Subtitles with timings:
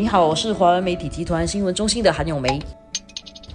[0.00, 2.58] 你好，我是华文媒体集团新闻中心的韩永梅。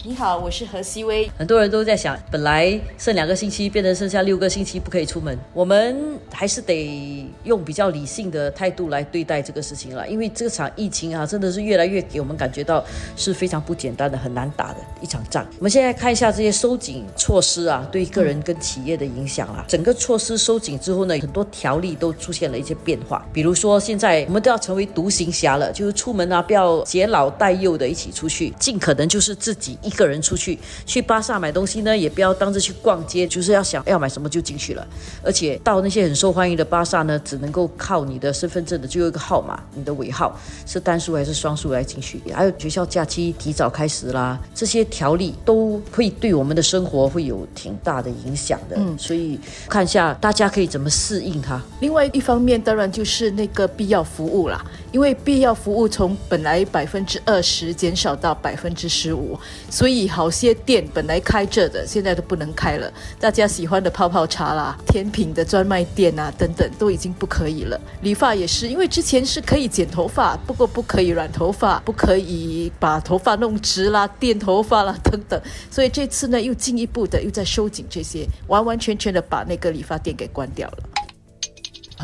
[0.07, 1.27] 你好，我是何希薇。
[1.35, 5.99] 很多人都在想，本来剩两个星期，变成剩下六个星期不可以出门，我们
[6.31, 10.07] 还是得用比较理性的态度来对待这个事情了。
[10.07, 15.43] 因为这场疫情啊，真的是越来越给我们感觉到是非常不简单的、很难打的一场仗。
[15.57, 19.65] 我们现在看一下这些收紧措施啊，对个人跟企业的影响啊。
[19.67, 23.27] 整个措施收紧之后呢，很多条例都出现了一些变化。
[23.33, 29.94] 比如说，现在我们都要成为独行侠了，就是出门啊，不要携老带幼的一起出去，尽可能就是自己一。
[29.95, 34.87] 个人出去去巴萨买东西呢，也不要当着去逛街，就是要想要买什么就进去了。
[35.23, 42.21] 而且到那些很受欢迎的巴萨呢，只能够靠你的身份证的最后一个号码，你的尾号是单数还是双数来进去。
[42.33, 48.75] 还有学校假期提早开始啦，这些条例都会对我们的生活会有挺大的影响的。
[48.77, 49.39] 嗯，所以
[49.69, 51.61] 看一下大家可以怎么适应它。
[51.79, 59.37] 另外一方面，当然就是那个必要服务啦，因为必要服务从本来百分之二十减少到百分之十五，
[59.69, 62.91] 所所以好些店本来开着的，现在都不能开了。
[63.19, 67.79] 大家喜欢的泡泡茶啦、甜品的专卖店啊等等，都已经不可以了。
[68.01, 75.39] 理发也是，因为之前是可以剪头发，不过不可以染头发，不可以把头发弄直啦、垫头发啦等等。
[75.69, 80.94] 所以这次呢，又进一步的又在收紧这些，完完全全的把那个理发店给关掉了。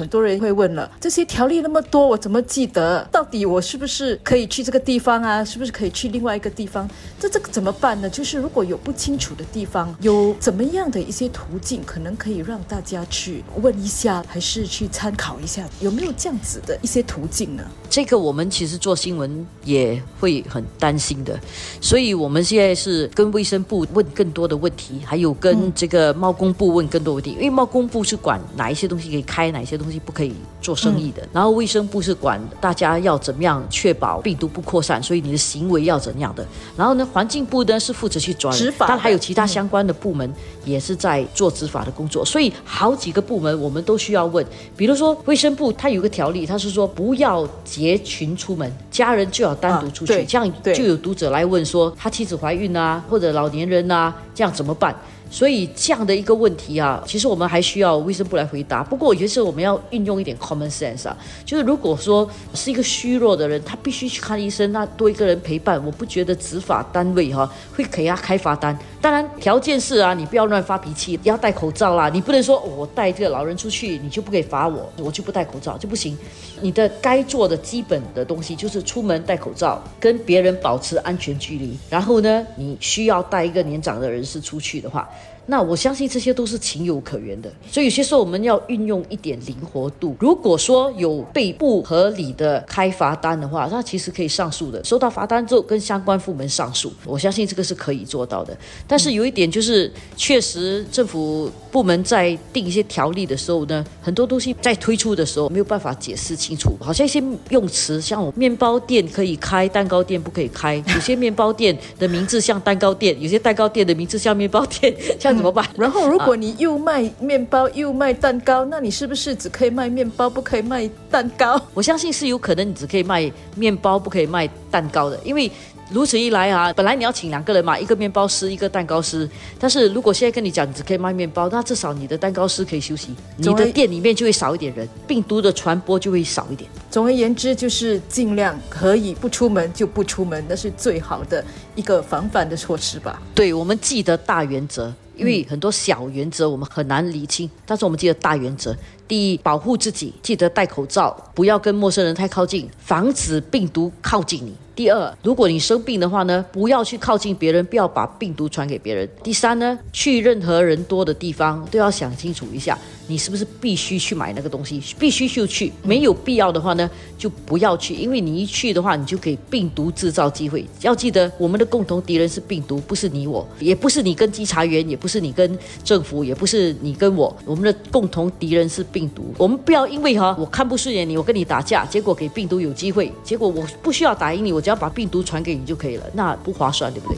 [0.01, 3.07] 很多人会问了，这些条例那么多，我怎么记得？
[3.11, 5.45] 到底我是不是可以去这个地方啊？
[5.45, 6.89] 是不是可以去另外一个地方？
[7.19, 8.09] 这这个怎么办呢？
[8.09, 17.63] 就是如果有不清楚的地方，有怎么样的一些途径，可能可以让大家去问一下，还是去参考一下，有没有这样子的一些途径呢？
[17.87, 21.39] 这个我们其实做新闻也会很担心的，
[21.79, 29.77] 所以我们现在是跟卫生部问更多的问题，还有跟这个贸工部问更多问题，因为贸工部是管哪一些东西可以开，哪些。
[29.81, 36.45] 东西不可以做生意的，然后卫生部是管大家要怎么样确保病毒不扩散，所以你的行为要怎样的。
[36.75, 40.31] 然后呢，环境部呢是负责去抓执法，但还有其他相关的部门
[40.65, 42.23] 也是在做执法的工作。
[42.23, 50.23] 所以好几个部门我们都需要问，比如说卫生部，它有个条例，它是说不要结群出门，家人就要单独出去。
[50.25, 54.95] 这样就有读者来问说，他妻子怀孕啊，或者老年人啊，这样怎么办？
[55.31, 58.83] 所以这样的一个问题啊，其实我们还需要卫生部来回答。
[58.83, 68.77] 不过有些时候我们要运用一点 common sense 啊，就是如果说是一个虚弱的人，他必须去看医生，那多一个人陪伴，我不觉得执法单位哈会给他开罚单。
[68.99, 72.09] 当然条件是啊，你不要乱发脾气，要戴口罩啦。
[72.09, 76.15] 你不能说我带这个老人出去，你就不可以罚我，我就不戴口罩就不行。
[76.61, 81.75] 你的该做的基本的东西就是出门戴口罩，跟别人保持安全距离。
[81.89, 85.09] 然后呢，你需要带一个年长的人士出去的话。
[85.51, 90.15] 那我相信这些都是情有可原的，所以有些时候我们要运用一点灵活度。
[90.17, 94.81] 如果说有被不合理的开罚单的话，那其实可以上诉的。
[94.85, 98.57] 收到罚单之后，跟相关部门上诉，我相信这个是可以做到的。
[98.87, 115.40] 但是有一点就是，确实政府部门在定一些条例的时候呢，很多东西在推出的时候没有办法解释清楚，好像一些用词，像我面包店可以开，蛋糕店不可以开；有些面包店的名字像蛋糕店，有些蛋糕店的名字像面包店，像。
[115.41, 115.65] 怎么办？
[115.75, 121.59] 然后，如果你又卖面包又卖蛋糕，那你是不是只可以卖面包，不可以卖蛋糕？
[121.73, 125.51] 我相信是有可能，你只可以卖面包，不可以卖蛋糕的，因为。
[125.93, 129.29] 如此一来啊，本来你要请两个人嘛，一个面包师，一个蛋糕师。
[129.59, 136.69] 但是如果现在跟你讲，你只可以卖面包，那至少你的蛋糕师可以休息，你的店里面就会少一点人，病毒的传播就会少一点。
[136.89, 141.43] 总而言之，就是尽量可以不出门就不出门，那是最好的
[141.75, 143.21] 一个防范的措施吧。
[143.35, 148.75] 对，我们记得大原则，因为很多小原则我们很难理清，但是我们记得大原则。
[149.11, 154.53] 第一，保护自己，记得戴口罩，不要跟陌生人太靠近，防止病毒靠近你。
[154.73, 159.07] 第二，如果你生病的话呢，不要去靠近别人，不要把病毒传给别人。
[159.21, 170.65] 第三呢，去任何人多的地方都要想清楚一下，你是不是必须去买那个东西，必须就去，没有必要的话呢，就不要去，因为你一去的话，你就给病毒制造机会。
[170.79, 179.33] 要记得，我们的共同敌人是病毒，不是你我，也不是你跟稽查员，也不是你跟政府，也不是你跟我，我们的共同敌人是病病毒。
[179.39, 187.17] 我们不要因为哈，我看不顺眼你，我跟你打架，结果给病毒有机会，结果我不需要打赢你，我只要把病毒传给你就可以了，那不划算，对不对？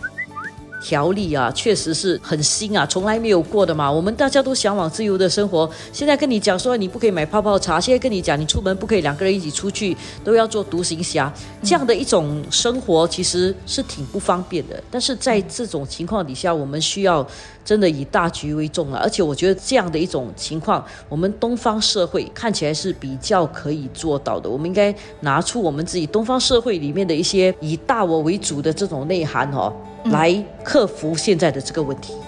[0.84, 3.90] 条例啊，确实是很新啊，从来没有过的嘛。
[3.90, 9.96] 我们大家都向往自由的生活，现在跟你讲说你不可以买泡泡茶，现在跟你讲你出门不可以两个人一起出去，
[10.26, 11.34] 都要做独行侠，
[11.64, 14.84] 这样的一种生活其实是挺不方便的。
[14.92, 17.26] 但是在这种情况底下，我们需要
[17.64, 18.98] 真的以大局为重了。
[18.98, 24.50] 而且我觉得这样的一种情况，我们东方社会看起来是比较可以做到的。
[24.50, 29.72] 我们应该拿出我们自己东方社会里面的一些以大我为主的这种内涵哦，
[30.06, 32.23] 来克服现在的这个问题。